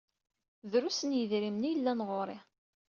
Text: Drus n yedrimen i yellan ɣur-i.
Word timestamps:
Drus 0.71 0.99
n 1.03 1.11
yedrimen 1.17 1.67
i 1.67 1.71
yellan 1.73 1.99
ɣur-i. 2.07 2.39